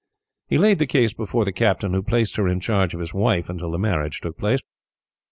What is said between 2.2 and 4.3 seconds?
her in charge of his wife, until the marriage